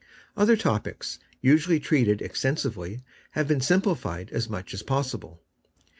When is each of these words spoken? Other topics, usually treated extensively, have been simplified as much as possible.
Other 0.35 0.57
topics, 0.57 1.19
usually 1.43 1.79
treated 1.79 2.23
extensively, 2.23 3.01
have 3.37 3.47
been 3.47 3.61
simplified 3.61 4.31
as 4.31 4.49
much 4.49 4.73
as 4.73 4.81
possible. 4.81 5.43